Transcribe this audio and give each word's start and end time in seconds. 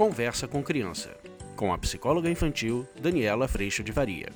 Conversa 0.00 0.48
com 0.48 0.62
Criança, 0.62 1.14
com 1.54 1.74
a 1.74 1.76
psicóloga 1.76 2.30
infantil 2.30 2.88
Daniela 2.98 3.46
Freixo 3.46 3.84
de 3.84 3.92
Varia. 3.92 4.30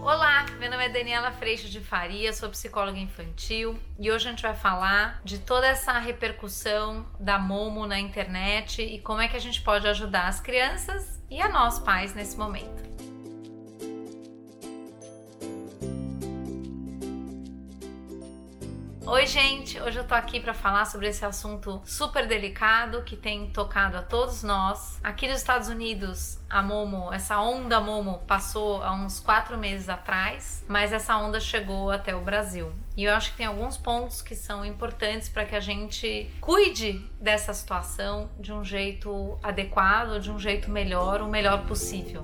Olá, 0.00 0.46
meu 0.60 0.70
nome 0.70 0.84
é 0.84 0.88
Daniela 0.88 1.32
Freixo 1.32 1.68
de 1.68 1.80
Faria, 1.80 2.32
sou 2.32 2.48
psicóloga 2.48 2.96
infantil 2.96 3.76
e 3.98 4.08
hoje 4.08 4.28
a 4.28 4.30
gente 4.30 4.42
vai 4.44 4.54
falar 4.54 5.20
de 5.24 5.40
toda 5.40 5.66
essa 5.66 5.98
repercussão 5.98 7.04
da 7.18 7.40
Momo 7.40 7.88
na 7.88 7.98
internet 7.98 8.82
e 8.82 9.00
como 9.00 9.20
é 9.20 9.26
que 9.26 9.36
a 9.36 9.40
gente 9.40 9.60
pode 9.62 9.88
ajudar 9.88 10.28
as 10.28 10.38
crianças 10.38 11.20
e 11.28 11.42
a 11.42 11.48
nós 11.48 11.80
pais 11.80 12.14
nesse 12.14 12.38
momento. 12.38 12.91
Oi, 19.12 19.26
gente! 19.26 19.78
Hoje 19.78 19.98
eu 19.98 20.04
tô 20.04 20.14
aqui 20.14 20.40
para 20.40 20.54
falar 20.54 20.86
sobre 20.86 21.06
esse 21.06 21.22
assunto 21.22 21.82
super 21.84 22.26
delicado 22.26 23.02
que 23.02 23.14
tem 23.14 23.50
tocado 23.50 23.98
a 23.98 24.02
todos 24.02 24.42
nós. 24.42 24.98
Aqui 25.04 25.28
nos 25.28 25.36
Estados 25.36 25.68
Unidos, 25.68 26.38
a 26.48 26.62
Momo, 26.62 27.12
essa 27.12 27.38
onda 27.38 27.78
Momo 27.78 28.20
passou 28.26 28.82
há 28.82 28.90
uns 28.94 29.20
quatro 29.20 29.58
meses 29.58 29.90
atrás, 29.90 30.64
mas 30.66 30.94
essa 30.94 31.14
onda 31.18 31.38
chegou 31.38 31.90
até 31.90 32.16
o 32.16 32.22
Brasil. 32.22 32.72
E 32.96 33.04
eu 33.04 33.14
acho 33.14 33.32
que 33.32 33.36
tem 33.36 33.44
alguns 33.44 33.76
pontos 33.76 34.22
que 34.22 34.34
são 34.34 34.64
importantes 34.64 35.28
para 35.28 35.44
que 35.44 35.54
a 35.54 35.60
gente 35.60 36.30
cuide 36.40 37.06
dessa 37.20 37.52
situação 37.52 38.30
de 38.40 38.50
um 38.50 38.64
jeito 38.64 39.38
adequado, 39.42 40.20
de 40.20 40.30
um 40.30 40.38
jeito 40.38 40.70
melhor, 40.70 41.20
o 41.20 41.28
melhor 41.28 41.66
possível. 41.66 42.22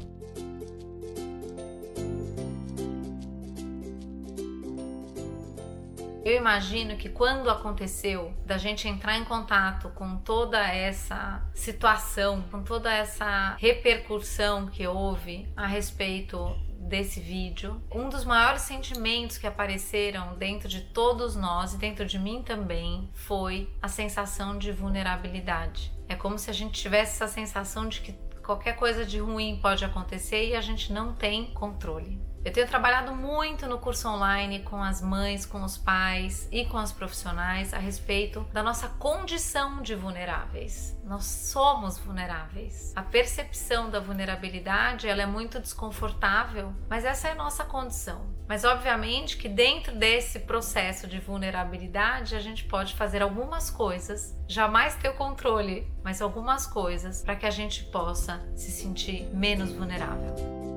Eu 6.29 6.37
imagino 6.37 6.95
que 6.99 7.09
quando 7.09 7.49
aconteceu 7.49 8.35
da 8.45 8.59
gente 8.59 8.87
entrar 8.87 9.17
em 9.17 9.25
contato 9.25 9.89
com 9.95 10.19
toda 10.19 10.61
essa 10.61 11.43
situação, 11.55 12.43
com 12.51 12.63
toda 12.63 12.93
essa 12.93 13.57
repercussão 13.59 14.67
que 14.67 14.87
houve 14.87 15.51
a 15.57 15.67
respeito 15.67 16.55
desse 16.81 17.19
vídeo, 17.19 17.83
um 17.91 18.11
dos 18.11 18.27
maiores 18.27 18.61
sentimentos 18.61 19.39
que 19.39 19.47
apareceram 19.47 20.37
dentro 20.37 20.69
de 20.69 20.83
todos 20.83 21.35
nós 21.35 21.73
e 21.73 21.79
dentro 21.79 22.05
de 22.05 22.19
mim 22.19 22.43
também 22.43 23.09
foi 23.15 23.73
a 23.81 23.89
sensação 23.89 24.59
de 24.59 24.71
vulnerabilidade. 24.71 25.91
É 26.11 26.15
como 26.15 26.39
se 26.39 26.51
a 26.51 26.53
gente 26.53 26.79
tivesse 26.79 27.23
essa 27.23 27.33
sensação 27.33 27.89
de 27.89 28.03
que 28.03 28.13
qualquer 28.45 28.77
coisa 28.77 29.03
de 29.03 29.19
ruim 29.19 29.59
pode 29.63 29.83
acontecer 29.83 30.51
e 30.51 30.55
a 30.55 30.61
gente 30.61 30.93
não 30.93 31.15
tem 31.15 31.47
controle. 31.55 32.28
Eu 32.49 32.53
tenho 32.55 32.67
trabalhado 32.67 33.15
muito 33.15 33.67
no 33.67 33.79
curso 33.79 34.09
online 34.09 34.61
com 34.61 34.83
as 34.83 35.03
mães, 35.03 35.45
com 35.45 35.63
os 35.63 35.77
pais 35.77 36.49
e 36.51 36.65
com 36.65 36.79
as 36.79 36.91
profissionais 36.91 37.75
a 37.75 37.79
respeito 37.79 38.41
da 38.55 38.63
nossa 38.63 38.89
condição 38.89 39.83
de 39.83 39.95
vulneráveis. 39.95 40.99
Nós 41.05 41.27
somos 41.27 41.99
vulneráveis. 41.99 42.95
A 42.97 43.03
percepção 43.03 43.91
da 43.91 44.01
vulnerabilidade 44.01 45.07
ela 45.07 45.21
é 45.21 45.27
muito 45.27 45.61
desconfortável, 45.61 46.73
mas 46.89 47.05
essa 47.05 47.29
é 47.29 47.33
a 47.33 47.35
nossa 47.35 47.65
condição. 47.65 48.25
Mas 48.49 48.65
obviamente 48.65 49.37
que 49.37 49.47
dentro 49.47 49.95
desse 49.95 50.41
processo 50.41 51.07
de 51.07 51.21
vulnerabilidade 51.21 52.35
a 52.35 52.41
gente 52.41 52.65
pode 52.65 52.95
fazer 52.95 53.21
algumas 53.21 53.69
coisas, 53.69 54.35
jamais 54.49 54.95
ter 54.95 55.11
o 55.11 55.17
controle, 55.17 55.87
mas 56.03 56.23
algumas 56.23 56.67
coisas 56.67 57.21
para 57.21 57.37
que 57.37 57.45
a 57.45 57.51
gente 57.51 57.85
possa 57.85 58.43
se 58.57 58.71
sentir 58.71 59.29
menos 59.35 59.71
vulnerável. 59.71 60.68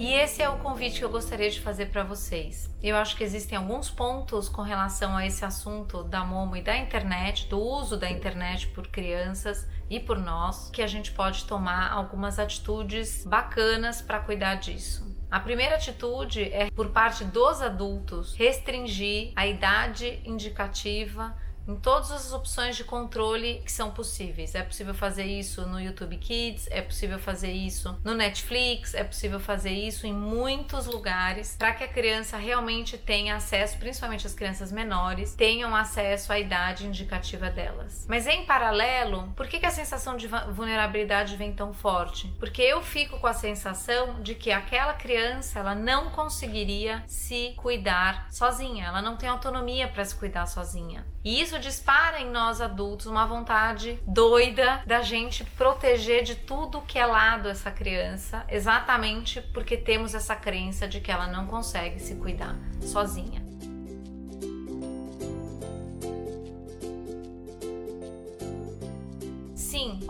E 0.00 0.14
esse 0.14 0.40
é 0.40 0.48
o 0.48 0.56
convite 0.56 0.98
que 0.98 1.04
eu 1.04 1.10
gostaria 1.10 1.50
de 1.50 1.60
fazer 1.60 1.90
para 1.90 2.02
vocês. 2.02 2.74
Eu 2.82 2.96
acho 2.96 3.14
que 3.14 3.22
existem 3.22 3.58
alguns 3.58 3.90
pontos 3.90 4.48
com 4.48 4.62
relação 4.62 5.14
a 5.14 5.26
esse 5.26 5.44
assunto 5.44 6.02
da 6.02 6.24
Momo 6.24 6.56
e 6.56 6.62
da 6.62 6.74
internet, 6.74 7.46
do 7.48 7.60
uso 7.60 7.98
da 7.98 8.10
internet 8.10 8.68
por 8.68 8.86
crianças 8.86 9.68
e 9.90 10.00
por 10.00 10.18
nós, 10.18 10.70
que 10.70 10.80
a 10.80 10.86
gente 10.86 11.12
pode 11.12 11.44
tomar 11.44 11.92
algumas 11.92 12.38
atitudes 12.38 13.26
bacanas 13.26 14.00
para 14.00 14.20
cuidar 14.20 14.54
disso. 14.54 15.06
A 15.30 15.38
primeira 15.38 15.74
atitude 15.74 16.44
é, 16.44 16.70
por 16.70 16.88
parte 16.88 17.22
dos 17.22 17.60
adultos, 17.60 18.34
restringir 18.34 19.34
a 19.36 19.46
idade 19.46 20.22
indicativa 20.24 21.36
em 21.66 21.76
todas 21.76 22.10
as 22.10 22.32
opções 22.32 22.76
de 22.76 22.84
controle 22.84 23.62
que 23.64 23.72
são 23.72 23.90
possíveis. 23.90 24.54
É 24.54 24.62
possível 24.62 24.94
fazer 24.94 25.24
isso 25.24 25.66
no 25.66 25.80
YouTube 25.80 26.16
Kids, 26.16 26.68
é 26.70 26.82
possível 26.82 27.18
fazer 27.18 27.52
isso 27.52 27.98
no 28.04 28.14
Netflix, 28.14 28.94
é 28.94 29.04
possível 29.04 29.38
fazer 29.38 29.70
isso 29.70 30.06
em 30.06 30.12
muitos 30.12 30.86
lugares 30.86 31.56
para 31.58 31.72
que 31.72 31.84
a 31.84 31.88
criança 31.88 32.36
realmente 32.36 32.98
tenha 32.98 33.36
acesso, 33.36 33.78
principalmente 33.78 34.26
as 34.26 34.34
crianças 34.34 34.72
menores, 34.72 35.34
tenham 35.34 35.74
acesso 35.74 36.32
à 36.32 36.38
idade 36.38 36.86
indicativa 36.86 37.50
delas. 37.50 38.06
Mas 38.08 38.26
em 38.26 38.44
paralelo, 38.44 39.32
por 39.36 39.46
que, 39.46 39.58
que 39.58 39.66
a 39.66 39.70
sensação 39.70 40.16
de 40.16 40.28
vulnerabilidade 40.52 41.36
vem 41.36 41.52
tão 41.52 41.72
forte? 41.72 42.28
Porque 42.38 42.62
eu 42.62 42.82
fico 42.82 43.18
com 43.18 43.26
a 43.26 43.32
sensação 43.32 44.20
de 44.22 44.34
que 44.34 44.50
aquela 44.50 44.94
criança 44.94 45.58
ela 45.58 45.74
não 45.74 46.10
conseguiria 46.10 47.02
se 47.06 47.54
cuidar 47.56 48.26
sozinha, 48.30 48.86
ela 48.86 49.02
não 49.02 49.16
tem 49.16 49.28
autonomia 49.28 49.88
para 49.88 50.04
se 50.04 50.14
cuidar 50.14 50.46
sozinha. 50.46 51.06
E 51.24 51.40
isso 51.40 51.49
dispara 51.58 52.20
em 52.20 52.30
nós 52.30 52.60
adultos 52.60 53.06
uma 53.06 53.26
vontade 53.26 53.98
doida 54.06 54.82
da 54.86 55.02
gente 55.02 55.44
proteger 55.44 56.22
de 56.22 56.34
tudo 56.34 56.80
que 56.82 56.98
é 56.98 57.06
lado 57.06 57.48
essa 57.48 57.70
criança, 57.70 58.44
exatamente 58.48 59.40
porque 59.40 59.76
temos 59.76 60.14
essa 60.14 60.36
crença 60.36 60.86
de 60.86 61.00
que 61.00 61.10
ela 61.10 61.26
não 61.26 61.46
consegue 61.46 61.98
se 61.98 62.14
cuidar 62.16 62.56
sozinha. 62.80 63.39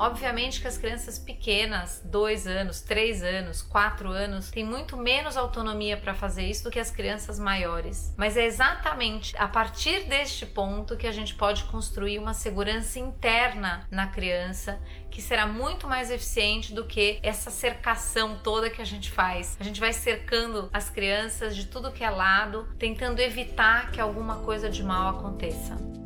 Obviamente 0.00 0.62
que 0.62 0.66
as 0.66 0.78
crianças 0.78 1.18
pequenas, 1.18 2.00
dois 2.02 2.46
anos, 2.46 2.80
três 2.80 3.22
anos, 3.22 3.60
quatro 3.60 4.08
anos, 4.08 4.50
têm 4.50 4.64
muito 4.64 4.96
menos 4.96 5.36
autonomia 5.36 5.94
para 5.98 6.14
fazer 6.14 6.46
isso 6.46 6.64
do 6.64 6.70
que 6.70 6.80
as 6.80 6.90
crianças 6.90 7.38
maiores. 7.38 8.14
Mas 8.16 8.34
é 8.34 8.46
exatamente 8.46 9.36
a 9.36 9.46
partir 9.46 10.04
deste 10.04 10.46
ponto 10.46 10.96
que 10.96 11.06
a 11.06 11.12
gente 11.12 11.34
pode 11.34 11.64
construir 11.64 12.18
uma 12.18 12.32
segurança 12.32 12.98
interna 12.98 13.86
na 13.90 14.06
criança 14.06 14.80
que 15.10 15.20
será 15.20 15.46
muito 15.46 15.86
mais 15.86 16.10
eficiente 16.10 16.72
do 16.72 16.86
que 16.86 17.18
essa 17.22 17.50
cercação 17.50 18.38
toda 18.42 18.70
que 18.70 18.80
a 18.80 18.86
gente 18.86 19.10
faz. 19.10 19.56
A 19.60 19.64
gente 19.64 19.80
vai 19.80 19.92
cercando 19.92 20.70
as 20.72 20.88
crianças 20.88 21.54
de 21.54 21.66
tudo 21.66 21.92
que 21.92 22.02
é 22.02 22.08
lado, 22.10 22.66
tentando 22.78 23.20
evitar 23.20 23.90
que 23.90 24.00
alguma 24.00 24.36
coisa 24.36 24.70
de 24.70 24.82
mal 24.82 25.18
aconteça. 25.18 25.99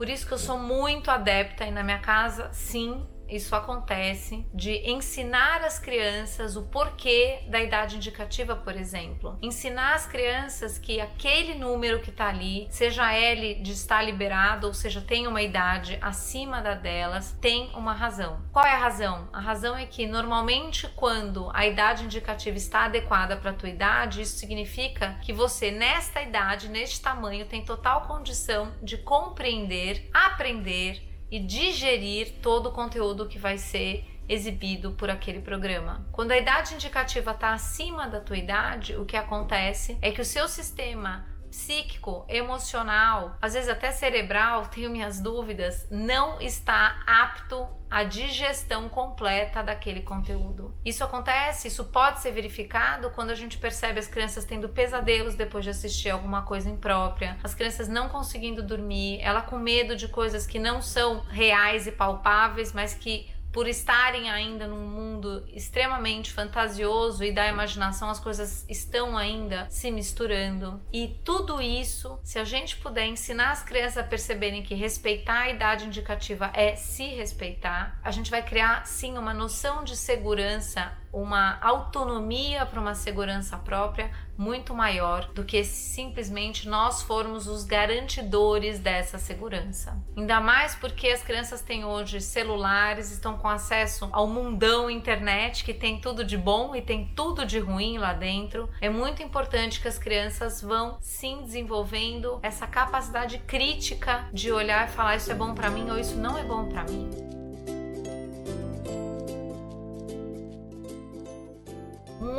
Por 0.00 0.08
isso 0.08 0.26
que 0.26 0.32
eu 0.32 0.38
sou 0.38 0.58
muito 0.58 1.10
adepta 1.10 1.66
e 1.66 1.70
na 1.70 1.82
minha 1.82 1.98
casa, 1.98 2.50
sim, 2.54 3.06
isso 3.30 3.54
acontece, 3.54 4.46
de 4.52 4.90
ensinar 4.90 5.62
as 5.64 5.78
crianças 5.78 6.56
o 6.56 6.62
porquê 6.62 7.42
da 7.48 7.60
idade 7.60 7.96
indicativa, 7.96 8.56
por 8.56 8.76
exemplo. 8.76 9.38
Ensinar 9.42 9.94
as 9.94 10.06
crianças 10.06 10.78
que 10.78 11.00
aquele 11.00 11.54
número 11.54 12.00
que 12.00 12.10
está 12.10 12.28
ali, 12.28 12.66
seja 12.70 13.14
ele 13.14 13.54
de 13.54 13.72
estar 13.72 14.02
liberado 14.02 14.66
ou 14.66 14.74
seja 14.74 15.00
tem 15.00 15.26
uma 15.26 15.42
idade 15.42 15.98
acima 16.00 16.60
da 16.60 16.74
delas, 16.74 17.36
tem 17.40 17.70
uma 17.74 17.92
razão. 17.92 18.40
Qual 18.52 18.64
é 18.64 18.72
a 18.72 18.78
razão? 18.78 19.28
A 19.32 19.40
razão 19.40 19.76
é 19.76 19.86
que 19.86 20.06
normalmente 20.06 20.88
quando 20.96 21.50
a 21.54 21.66
idade 21.66 22.04
indicativa 22.04 22.56
está 22.56 22.84
adequada 22.84 23.36
para 23.36 23.50
a 23.50 23.54
tua 23.54 23.68
idade, 23.68 24.22
isso 24.22 24.38
significa 24.38 25.18
que 25.22 25.32
você 25.32 25.70
nesta 25.70 26.22
idade, 26.22 26.68
neste 26.68 27.00
tamanho, 27.00 27.46
tem 27.46 27.64
total 27.64 28.02
condição 28.02 28.72
de 28.82 28.96
compreender, 28.98 30.08
aprender 30.12 31.09
e 31.30 31.38
digerir 31.38 32.34
todo 32.42 32.68
o 32.68 32.72
conteúdo 32.72 33.28
que 33.28 33.38
vai 33.38 33.56
ser 33.56 34.04
exibido 34.28 34.92
por 34.92 35.10
aquele 35.10 35.40
programa. 35.40 36.06
Quando 36.12 36.30
a 36.30 36.38
idade 36.38 36.74
indicativa 36.74 37.32
está 37.32 37.52
acima 37.52 38.06
da 38.06 38.20
tua 38.20 38.36
idade, 38.36 38.96
o 38.96 39.04
que 39.04 39.16
acontece 39.16 39.98
é 40.00 40.10
que 40.12 40.20
o 40.20 40.24
seu 40.24 40.46
sistema 40.46 41.26
psíquico, 41.50 42.24
emocional, 42.28 43.36
às 43.42 43.54
vezes 43.54 43.68
até 43.68 43.90
cerebral, 43.90 44.66
tenho 44.66 44.90
minhas 44.90 45.20
dúvidas, 45.20 45.86
não 45.90 46.40
está 46.40 47.02
apto 47.06 47.66
à 47.90 48.04
digestão 48.04 48.88
completa 48.88 49.62
daquele 49.62 50.00
conteúdo. 50.00 50.72
Isso 50.84 51.02
acontece, 51.02 51.68
isso 51.68 51.84
pode 51.86 52.20
ser 52.20 52.30
verificado 52.30 53.10
quando 53.10 53.30
a 53.30 53.34
gente 53.34 53.58
percebe 53.58 53.98
as 53.98 54.06
crianças 54.06 54.44
tendo 54.44 54.68
pesadelos 54.68 55.34
depois 55.34 55.64
de 55.64 55.70
assistir 55.70 56.10
alguma 56.10 56.42
coisa 56.42 56.70
imprópria, 56.70 57.36
as 57.42 57.54
crianças 57.54 57.88
não 57.88 58.08
conseguindo 58.08 58.62
dormir, 58.62 59.20
ela 59.20 59.42
com 59.42 59.58
medo 59.58 59.96
de 59.96 60.06
coisas 60.06 60.46
que 60.46 60.58
não 60.58 60.80
são 60.80 61.20
reais 61.28 61.86
e 61.86 61.92
palpáveis, 61.92 62.72
mas 62.72 62.94
que 62.94 63.28
por 63.52 63.66
estarem 63.66 64.30
ainda 64.30 64.66
num 64.66 64.86
mundo 64.88 65.44
extremamente 65.52 66.32
fantasioso 66.32 67.24
e 67.24 67.32
da 67.32 67.48
imaginação, 67.48 68.08
as 68.10 68.20
coisas 68.20 68.64
estão 68.68 69.16
ainda 69.16 69.66
se 69.70 69.90
misturando. 69.90 70.80
E 70.92 71.08
tudo 71.24 71.60
isso, 71.60 72.18
se 72.22 72.38
a 72.38 72.44
gente 72.44 72.76
puder 72.76 73.06
ensinar 73.06 73.50
as 73.50 73.62
crianças 73.62 73.98
a 73.98 74.04
perceberem 74.04 74.62
que 74.62 74.74
respeitar 74.74 75.42
a 75.42 75.50
idade 75.50 75.86
indicativa 75.86 76.50
é 76.54 76.76
se 76.76 77.04
respeitar, 77.08 77.98
a 78.02 78.10
gente 78.10 78.30
vai 78.30 78.42
criar 78.42 78.86
sim 78.86 79.18
uma 79.18 79.34
noção 79.34 79.84
de 79.84 79.96
segurança 79.96 80.92
uma 81.12 81.58
autonomia 81.60 82.64
para 82.64 82.80
uma 82.80 82.94
segurança 82.94 83.56
própria 83.56 84.10
muito 84.40 84.72
maior 84.72 85.26
do 85.34 85.44
que 85.44 85.62
simplesmente 85.62 86.66
nós 86.66 87.02
formos 87.02 87.46
os 87.46 87.62
garantidores 87.64 88.78
dessa 88.78 89.18
segurança. 89.18 89.98
Ainda 90.16 90.40
mais 90.40 90.74
porque 90.74 91.08
as 91.08 91.22
crianças 91.22 91.60
têm 91.60 91.84
hoje 91.84 92.22
celulares, 92.22 93.12
estão 93.12 93.36
com 93.36 93.48
acesso 93.48 94.08
ao 94.12 94.26
mundão 94.26 94.88
internet 94.90 95.62
que 95.62 95.74
tem 95.74 96.00
tudo 96.00 96.24
de 96.24 96.38
bom 96.38 96.74
e 96.74 96.80
tem 96.80 97.12
tudo 97.14 97.44
de 97.44 97.58
ruim 97.58 97.98
lá 97.98 98.14
dentro. 98.14 98.70
É 98.80 98.88
muito 98.88 99.22
importante 99.22 99.80
que 99.80 99.88
as 99.88 99.98
crianças 99.98 100.62
vão 100.62 100.96
sim 101.02 101.42
desenvolvendo 101.42 102.38
essa 102.42 102.66
capacidade 102.66 103.38
crítica 103.38 104.24
de 104.32 104.50
olhar 104.50 104.88
e 104.88 104.92
falar 104.92 105.16
isso 105.16 105.30
é 105.30 105.34
bom 105.34 105.54
para 105.54 105.68
mim 105.68 105.90
ou 105.90 105.98
isso 105.98 106.16
não 106.16 106.38
é 106.38 106.42
bom 106.42 106.66
para 106.66 106.84
mim. 106.84 107.29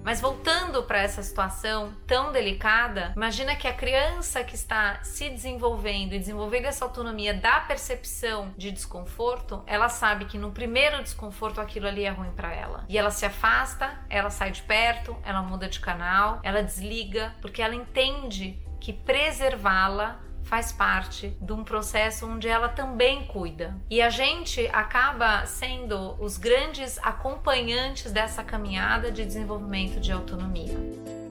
Mas 0.07 0.21
voltando 0.21 0.85
para 0.85 1.03
essa 1.03 1.21
situação 1.21 1.93
tão 2.07 2.31
delicada, 2.31 3.13
imagina 3.17 3.57
que 3.57 3.67
a 3.67 3.73
criança 3.73 4.45
que 4.45 4.55
está 4.55 5.03
se 5.03 5.29
desenvolvendo 5.29 6.13
e 6.13 6.19
desenvolvendo 6.21 6.67
essa 6.67 6.85
autonomia 6.85 7.35
da 7.35 7.59
percepção 7.59 8.55
de 8.57 8.71
desconforto, 8.71 9.65
ela 9.67 9.89
sabe 9.89 10.27
que 10.27 10.39
no 10.39 10.53
primeiro 10.53 11.03
desconforto 11.03 11.61
aquilo 11.61 11.89
ali 11.89 12.05
é 12.05 12.11
ruim 12.11 12.31
para 12.31 12.55
ela. 12.55 12.85
E 12.89 12.97
ela 12.97 13.11
se 13.11 13.27
afasta, 13.27 13.99
ela 14.09 14.31
sai 14.31 14.53
de 14.53 14.63
perto, 14.63 15.17
ela 15.25 15.43
muda 15.43 15.69
de 15.69 15.81
canal, 15.81 16.39
ela 16.45 16.63
desliga, 16.63 17.35
porque 17.43 17.61
ela 17.61 17.75
entende 17.75 18.63
que 18.79 18.93
preservá-la 18.93 20.21
faz 20.47 20.73
parte 20.73 21.37
de 21.41 21.53
um 21.53 21.65
processo 21.65 22.27
onde 22.27 22.49
ela 22.49 22.69
também 22.69 23.27
cuida. 23.27 23.77
E 23.91 24.01
a 24.01 24.09
gente 24.09 24.67
acaba 24.69 25.45
sendo 25.45 26.17
os 26.23 26.39
grandes 26.39 26.99
acompanhantes 27.03 28.13
dessa 28.13 28.43
caminhada 28.43 29.11
de 29.11 29.27
desenvolvimento 29.27 30.01
de 30.01 30.13
autonomia. 30.13 31.26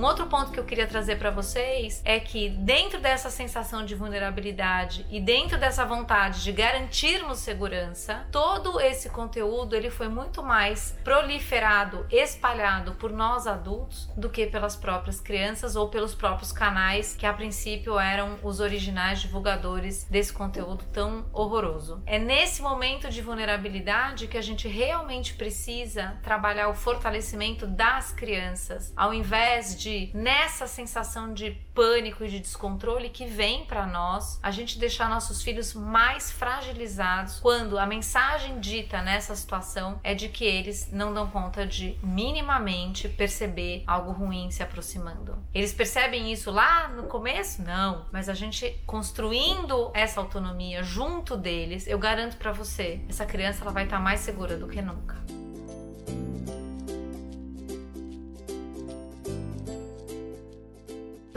Um 0.00 0.04
outro 0.06 0.26
ponto 0.28 0.50
que 0.50 0.58
eu 0.58 0.64
queria 0.64 0.86
trazer 0.86 1.18
para 1.18 1.30
vocês 1.30 2.00
é 2.06 2.18
que 2.18 2.48
dentro 2.48 2.98
dessa 2.98 3.28
sensação 3.28 3.84
de 3.84 3.94
vulnerabilidade 3.94 5.04
e 5.10 5.20
dentro 5.20 5.58
dessa 5.58 5.84
vontade 5.84 6.42
de 6.42 6.52
garantirmos 6.52 7.40
segurança, 7.40 8.26
todo 8.32 8.80
esse 8.80 9.10
conteúdo 9.10 9.76
ele 9.76 9.90
foi 9.90 10.08
muito 10.08 10.42
mais 10.42 10.98
proliferado, 11.04 12.06
espalhado 12.10 12.92
por 12.92 13.12
nós 13.12 13.46
adultos 13.46 14.08
do 14.16 14.30
que 14.30 14.46
pelas 14.46 14.74
próprias 14.74 15.20
crianças 15.20 15.76
ou 15.76 15.90
pelos 15.90 16.14
próprios 16.14 16.50
canais 16.50 17.14
que 17.14 17.26
a 17.26 17.34
princípio 17.34 17.98
eram 17.98 18.38
os 18.42 18.58
originais 18.58 19.20
divulgadores 19.20 20.04
desse 20.04 20.32
conteúdo 20.32 20.82
tão 20.94 21.26
horroroso. 21.30 22.02
É 22.06 22.18
nesse 22.18 22.62
momento 22.62 23.10
de 23.10 23.20
vulnerabilidade 23.20 24.28
que 24.28 24.38
a 24.38 24.42
gente 24.42 24.66
realmente 24.66 25.34
precisa 25.34 26.18
trabalhar 26.22 26.68
o 26.68 26.74
fortalecimento 26.74 27.66
das 27.66 28.12
crianças, 28.12 28.94
ao 28.96 29.12
invés 29.12 29.78
de 29.78 29.89
nessa 30.14 30.66
sensação 30.66 31.32
de 31.32 31.50
pânico 31.74 32.24
e 32.24 32.28
de 32.28 32.40
descontrole 32.40 33.08
que 33.08 33.26
vem 33.26 33.64
para 33.64 33.86
nós, 33.86 34.38
a 34.42 34.50
gente 34.50 34.78
deixar 34.78 35.08
nossos 35.08 35.42
filhos 35.42 35.74
mais 35.74 36.30
fragilizados 36.30 37.40
quando 37.40 37.78
a 37.78 37.86
mensagem 37.86 38.60
dita 38.60 39.02
nessa 39.02 39.34
situação 39.34 40.00
é 40.02 40.14
de 40.14 40.28
que 40.28 40.44
eles 40.44 40.90
não 40.92 41.12
dão 41.12 41.28
conta 41.28 41.66
de 41.66 41.98
minimamente 42.02 43.08
perceber 43.08 43.82
algo 43.86 44.12
ruim 44.12 44.50
se 44.50 44.62
aproximando. 44.62 45.38
Eles 45.54 45.72
percebem 45.72 46.32
isso 46.32 46.50
lá 46.50 46.88
no 46.88 47.04
começo? 47.04 47.62
Não, 47.62 48.06
mas 48.12 48.28
a 48.28 48.34
gente 48.34 48.80
construindo 48.86 49.90
essa 49.94 50.20
autonomia 50.20 50.82
junto 50.82 51.36
deles, 51.36 51.86
eu 51.86 51.98
garanto 51.98 52.36
para 52.36 52.52
você, 52.52 53.00
essa 53.08 53.26
criança 53.26 53.62
ela 53.62 53.72
vai 53.72 53.84
estar 53.84 53.96
tá 53.96 54.02
mais 54.02 54.20
segura 54.20 54.56
do 54.56 54.68
que 54.68 54.82
nunca. 54.82 55.39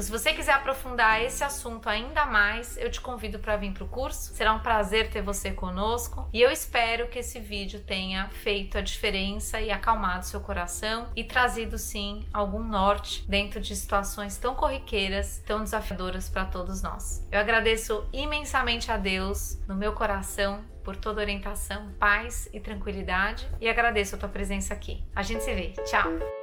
Se 0.04 0.12
você 0.12 0.34
quiser 0.34 0.52
aprofundar 0.52 1.22
esse 1.22 1.46
assunto 1.46 1.88
ainda 1.88 2.26
mais, 2.26 2.76
eu 2.76 2.92
te 2.92 3.00
convido 3.00 3.40
para 3.40 3.56
vir 3.56 3.72
para 3.72 3.86
o 3.86 3.88
curso. 3.88 4.34
Será 4.34 4.52
um 4.54 4.60
prazer 4.60 5.10
ter 5.10 5.22
você 5.22 5.52
conosco 5.52 6.28
e 6.34 6.42
eu 6.42 6.52
espero 6.52 7.08
que 7.08 7.20
esse 7.20 7.40
vídeo 7.40 7.80
tenha 7.80 8.28
feito 8.28 8.78
a 8.78 8.82
diferença 8.82 9.62
e 9.62 9.72
acalmado 9.72 10.26
seu 10.26 10.42
coração 10.42 11.08
e 11.16 11.24
trazido 11.24 11.78
sim 11.78 12.28
algum 12.34 12.62
norte 12.62 13.26
dentro 13.30 13.62
de 13.62 13.74
situações 13.74 14.38
tão 14.38 14.54
corriqueiras, 14.56 15.42
tão 15.46 15.64
desafiadoras 15.64 16.28
para 16.28 16.44
todos 16.44 16.84
nós. 16.84 17.26
Eu 17.32 17.40
agradeço 17.40 18.06
imensamente 18.12 18.92
a 18.92 18.98
Deus 18.98 19.58
no 19.70 19.76
meu 19.76 19.94
coração 19.94 20.66
por 20.84 20.98
toda 20.98 21.22
orientação, 21.22 21.94
paz 21.98 22.50
e 22.52 22.60
tranquilidade 22.60 23.48
e 23.62 23.70
agradeço 23.70 24.16
a 24.16 24.18
tua 24.18 24.28
presença 24.28 24.74
aqui. 24.74 25.02
A 25.16 25.24
gente 25.24 25.46
se 25.46 25.54
vê. 25.56 25.74
Tchau. 25.86 26.43